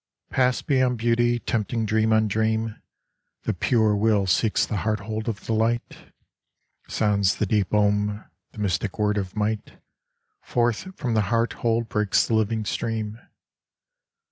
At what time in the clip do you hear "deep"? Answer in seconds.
7.45-7.71